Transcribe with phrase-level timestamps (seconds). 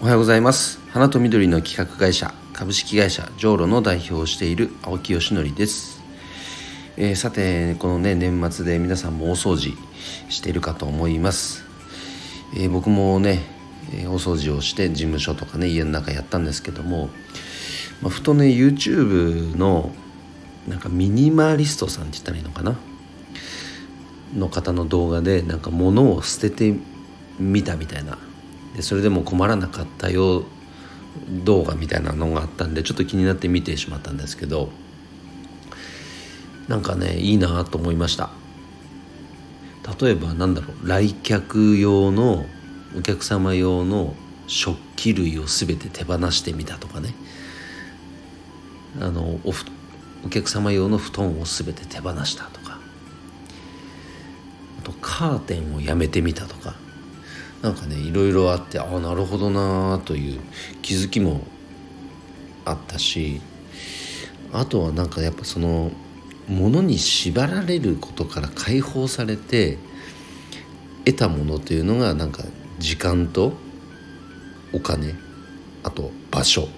[0.00, 0.78] おはようございます。
[0.90, 6.00] 花と緑の企画会社株式会社ジョーロの代表をしている青木よしのりです、
[6.96, 9.76] えー、さてこのね年末で皆さんも大掃除
[10.28, 11.64] しているかと思います、
[12.56, 13.40] えー、僕もね
[13.92, 17.08] 大掃除をして事務所とかね家の中やったんですけども、
[18.00, 19.92] まあ、ふとね YouTube の
[20.68, 22.78] なんかミニマリストさんって言ったらいいのかな？
[24.36, 26.78] の方の動画でなんか物を捨てて
[27.40, 28.16] みたみたいな
[28.78, 30.44] でそれでも困らなかったよ
[31.44, 34.68] 動画みたいなのがあったんでちょっと気になって見てしまったんですけど
[36.68, 38.30] なんかねいいなと思いました。
[40.00, 42.46] 例えばなんだろう来客用の
[42.96, 44.14] お客様用の
[44.46, 47.14] 食器類を全て手放してみたとかね。
[49.00, 49.52] あのお
[50.24, 52.78] お客様用の布団を全て手放したとか。
[54.78, 56.76] あとカーテンをやめてみたとか。
[57.62, 60.40] なんかねいろいろあってああなるほどなという
[60.82, 61.40] 気づきも
[62.64, 63.40] あったし
[64.52, 65.90] あとはなんかやっぱその
[66.48, 69.78] ものに縛られることから解放されて
[71.04, 72.44] 得たものというのがなんか
[72.78, 73.54] 時間と
[74.72, 75.14] お金
[75.82, 76.68] あと場所。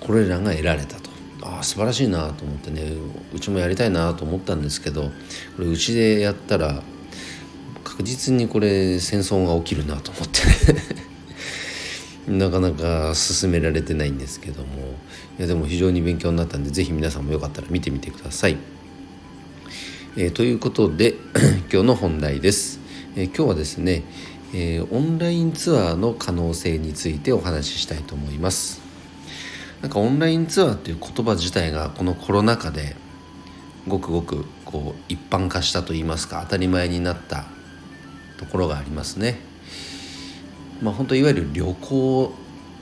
[0.00, 1.10] これらが得られたと。
[1.42, 2.92] ああ素晴らしいなと思ってね
[3.32, 5.10] うちもやりたいなと思ったんですけどこ
[5.60, 6.82] れうちでやったら
[7.96, 10.42] 確実にこれ戦争が起きるなと思って
[12.30, 14.98] なかなか進められてないんですけども
[15.38, 18.58] いやでも非常に勉強になったんで是非皆さんもよかったら見てみてください。
[20.18, 21.14] えー、ということで
[21.72, 22.80] 今日の本題です。
[23.16, 24.02] えー、今日はですね、
[24.52, 28.82] えー、オンラインツアーの可能性についてお話ししたいと思います。
[29.80, 32.94] なんかオンラインツアーっていう言葉自体がこのコロナ禍で
[33.88, 37.55] ごくごくこう一般化したといいますか当たり前になった
[38.36, 39.38] ところがありますね。
[40.82, 42.32] まあ、本当いわゆる旅行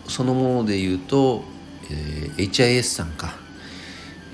[0.09, 1.45] そのもので言うと、
[1.91, 3.35] えー、HIS さんか。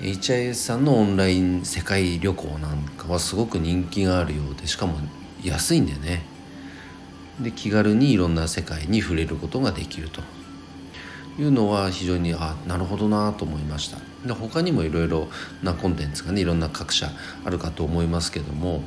[0.01, 4.95] HIS さんのオンライン世界旅行なんかはすごく人気があるようでしかも
[5.43, 6.23] 安いんでね。
[7.39, 10.21] で気軽にいろんな世界に触れることができると。
[11.39, 13.97] いうのは非常にあなるほどなと思いました。
[14.25, 15.27] で他にもいろいろ
[15.63, 17.09] なコンテンツがねいろんな各社
[17.45, 18.81] あるかと思いますけども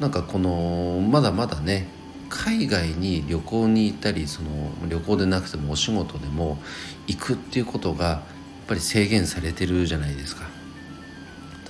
[0.00, 1.86] なんかこのまだまだね
[2.28, 6.58] 海外に旅行に行ったりその旅行でなくてもお仕事でも
[7.06, 10.44] 行くっていうことがやっぱり制限されてるじゃないですか。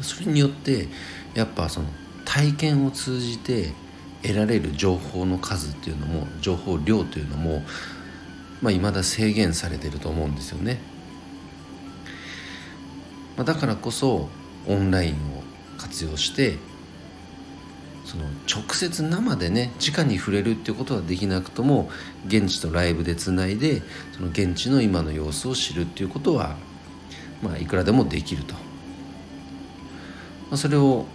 [0.00, 0.88] それによって
[1.34, 1.86] やっぱその
[2.24, 3.72] 体験を通じて
[4.22, 7.62] 得られる情報の数っていうのも情報量というのも
[8.64, 10.78] まあ、未だ制限されてると思うんですよね。
[13.36, 14.30] まあ、だからこそ
[14.66, 15.42] オンラインを
[15.76, 16.56] 活用して
[18.04, 21.90] その直接生でね直に触れるっていうことはできなくとも
[22.26, 23.82] 現地とライブでつないで
[24.12, 26.56] その現地の今の様子を知るっていうことは、
[27.42, 28.60] まあ、いくらでもできると、ま
[30.52, 31.06] あ、それを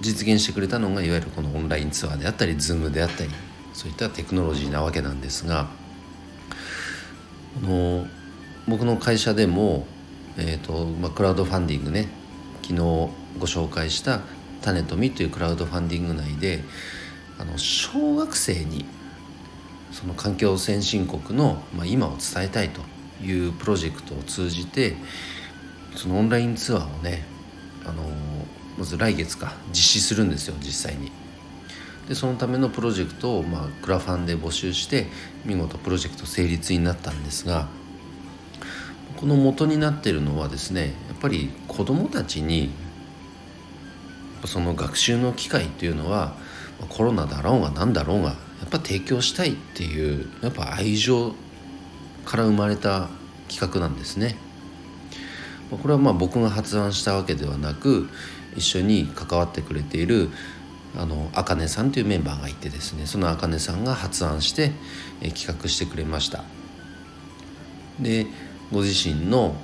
[0.00, 3.30] 実現してくれたのがいわゆるこのオンラインツアーであったり Zoom であったり
[3.72, 5.68] そういったテクノロジーなわけなんですが
[7.62, 8.06] あの
[8.68, 9.86] 僕の会社でも、
[10.38, 12.08] えーとまあ、クラウドファンディングね
[12.62, 13.10] 昨日ご
[13.46, 14.20] 紹介した
[14.64, 16.64] 種と実というクラウドファンディング内で
[17.38, 18.86] あの小学生に
[19.92, 22.80] その環境先進国の、まあ、今を伝えたいと
[23.22, 24.96] いうプロジェクトを通じて
[25.94, 27.24] そのオンラインツアーをね
[27.84, 28.02] あの
[28.78, 31.12] まず来月か実施するんですよ実際に。
[32.08, 35.06] でそのためのプロジェクトを、まあ、クラファンで募集して
[35.46, 37.66] 見事プロジェクト成立になったんですが
[39.16, 42.70] この元になっているのはですねやっぱり子どもたちに
[44.46, 46.34] その学習の機会っていうのは
[46.88, 48.34] コロナだろうが何だろうがや
[48.66, 51.34] っぱ提供したいっていうやっぱ愛情
[52.24, 53.08] から生まれた
[53.48, 54.36] 企画なんですね。
[55.70, 58.08] これはまあ僕が発案したわけではなく
[58.56, 60.30] 一緒に関わってくれている
[60.96, 64.72] あのあかねさんというメンバーがいてですねそのあかねさんが発案して、
[65.20, 66.44] え企画してくれました
[67.98, 68.26] で
[68.72, 69.56] ご自身の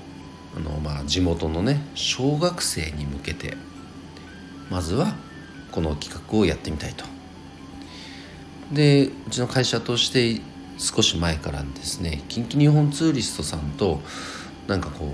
[0.57, 3.57] あの、まあ、地元のね小学生に向けて
[4.71, 5.15] まずは
[5.73, 7.05] この企画をやってみたいと。
[8.73, 10.41] でうちの会社として
[10.79, 14.01] 少し前からですね近畿日本ツーリストさんと
[14.69, 15.13] なんかこ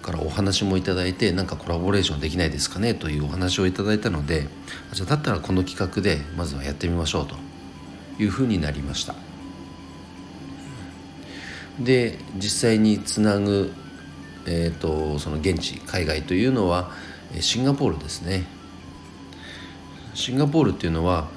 [0.00, 4.46] うからお話もいただいてなんかコラボレーションできないですかねというお話をいただいたので
[4.92, 7.36] じゃあだったらこの企画でまずはやってみましょうと
[8.18, 9.14] いうふうになりました。
[11.78, 13.72] で実際につなぐ、
[14.46, 16.90] えーとその現地海外というのは
[17.40, 18.59] シンガポールですね。
[20.14, 21.28] シンガポールっていうのは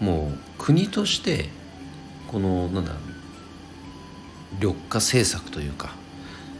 [0.00, 1.48] もう国として
[2.28, 2.92] このなんだ
[4.54, 5.94] 緑化政策というか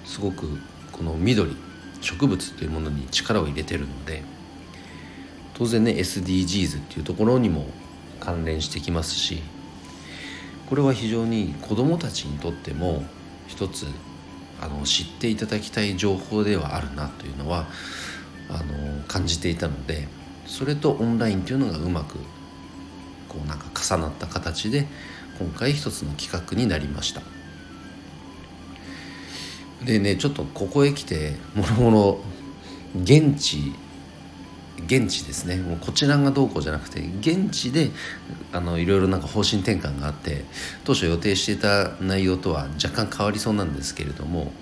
[0.04, 0.48] すごく
[0.92, 1.56] この緑
[2.00, 4.22] 植物というものに力を入れてるので
[5.54, 7.66] 当然ね SDGs っていうところにも
[8.20, 9.42] 関連してきますし
[10.68, 13.04] これは非常に子どもたちにとっても
[13.46, 13.86] 一つ
[14.60, 17.66] あの知っていただきたい情報ではあるなというのは
[18.50, 20.08] あの感じていたので
[20.48, 22.16] それとオンラインというのがうまく
[23.28, 24.86] こうなんか重なった形で
[25.38, 27.20] 今回一つの企画になりました。
[29.84, 32.18] でねちょっとここへ来てもろもろ
[33.00, 33.72] 現地
[34.86, 35.56] 現地ですね。
[35.56, 37.90] もうこちらがどうこうじゃなくて現地で
[38.52, 40.44] あのいろいろなんか方針転換があって
[40.84, 44.52] 当初予定していた内容とは若干変わりそうなんですけれども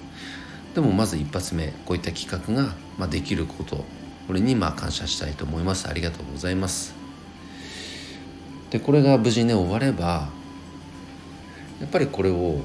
[0.74, 3.84] でもまず一発目こういった企画が、まあ、できること
[4.26, 6.94] これにまあ感謝したいと思いますありがとうございます
[8.70, 10.28] でこれが無事ね終われば
[11.80, 12.60] やっぱりこれを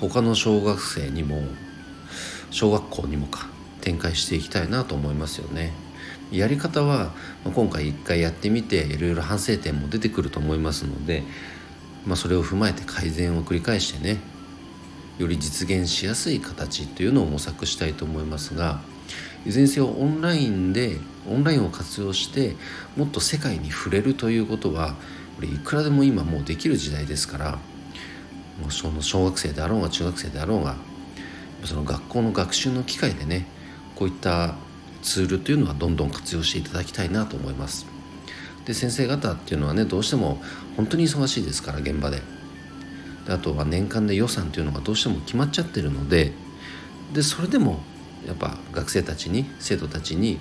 [0.00, 1.42] 他の小学生にも
[2.50, 3.48] 小学校にもか
[3.80, 5.72] 展開していきたいなと思いますよね。
[6.32, 7.12] やり方は
[7.44, 11.22] 今回一回やってみていろいろ反省点も出てくると思いますので、
[12.04, 14.18] まあ、それを踏まえて改善を繰り返してね
[15.18, 18.80] より実現しやすい形というのを模索したいと思いますが
[19.44, 20.98] いずれにせよオンラインで
[21.28, 22.56] オンラインを活用して
[22.96, 24.94] もっと世界に触れるということは
[25.36, 27.58] これいくらでも今もうできる時代ですから
[28.60, 30.76] もうその小学生であろうが中学生であろうが
[31.64, 33.46] その学校の学習の機会でね
[33.94, 34.54] こういった
[35.02, 37.86] ツールというのはどんどん活用していただきたいなと思います。
[38.64, 40.42] で先生方っていうのはねどうしても
[40.76, 42.20] 本当に忙しいですから現場で。
[43.26, 46.32] であとは年間で予算というのがどうしても決まっちゃってるので
[47.12, 47.80] でそれでも
[48.26, 50.38] やっぱ学生たちに生徒たちに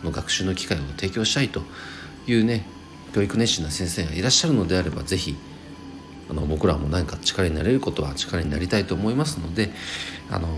[0.00, 1.62] この学習の機会を提供したいと
[2.26, 2.64] いうね
[3.14, 5.36] 教育熱心な先生がいらっしゃるのであれば是非
[6.30, 9.70] あの僕らも何か力になれることは力になりたいと思いますので
[10.30, 10.48] あの、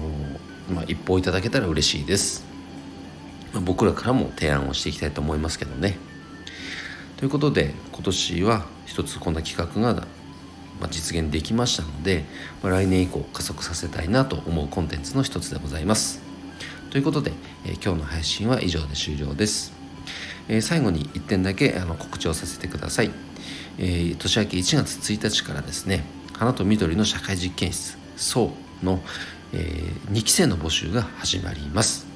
[0.68, 2.44] まあ、一報いただけたら嬉しいです。
[3.52, 5.96] ま僕らからも提案をしていきたいと思いますけどね。
[7.16, 10.06] ということで今年は一つこんな企画が
[10.90, 12.24] 実現できましたので
[12.62, 16.29] 来年以降加速させたいなと思うコンテンツの一つでございます。
[16.90, 17.32] ということで、
[17.64, 19.72] え今日の配信は以上で終了です。
[20.48, 23.12] え最後に1点だけあの告知をさせてください。
[23.78, 28.52] えー、年明け1月1日からですね花と緑の社会実験室そ
[28.82, 29.00] うの、
[29.52, 32.08] えー、2期生の募集が始まります。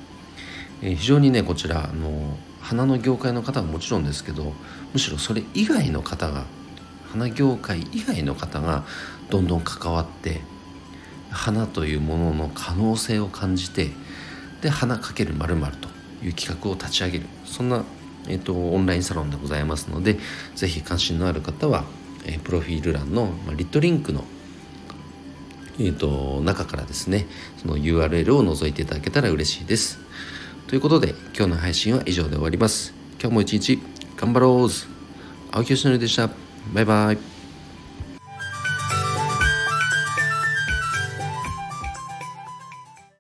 [0.83, 4.55] えー、非常にねこちらあの花の業界の方はもちろんですけど
[4.93, 6.47] むしろそれ以外の方が
[7.13, 8.83] 花業界以外の方が
[9.31, 10.41] どんどん関わって
[11.31, 13.93] 花というものの可能性を感じて
[14.65, 15.89] で花かけるまると
[16.25, 17.85] いう企画を立ち上げるそんな、
[18.27, 20.19] えーと、オンラインサロンでございますので
[20.57, 21.85] 是非関心のある方は、
[22.25, 24.25] えー、プロフィール欄の、まあ、リットリンクの
[25.79, 27.27] えーと中からですね
[27.59, 29.99] その URL を覗いていただけたら嬉しいです。
[30.69, 32.95] ということで今日の配信は以上で終わります。
[33.21, 33.81] 今日も一日
[34.17, 34.69] 頑張ろう
[35.51, 36.31] 青木よしのりでした。
[36.73, 37.34] バイバイ。